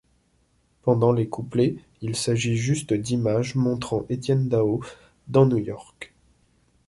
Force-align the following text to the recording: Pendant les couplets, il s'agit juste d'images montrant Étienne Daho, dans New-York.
Pendant 0.81 1.11
les 1.11 1.29
couplets, 1.29 1.75
il 2.01 2.15
s'agit 2.15 2.57
juste 2.57 2.91
d'images 2.91 3.53
montrant 3.53 4.03
Étienne 4.09 4.47
Daho, 4.49 4.83
dans 5.27 5.45
New-York. 5.45 6.11